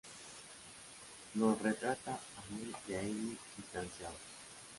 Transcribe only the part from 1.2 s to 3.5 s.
Nos retrata a mí y a Amy